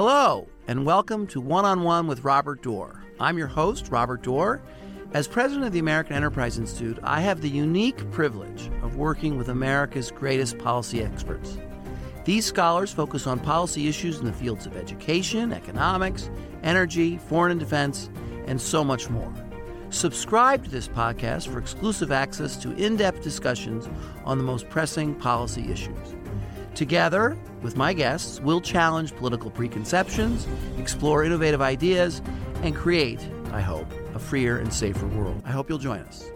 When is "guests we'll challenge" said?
27.92-29.14